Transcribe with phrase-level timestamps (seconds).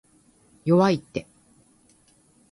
[0.65, 1.27] 弱いって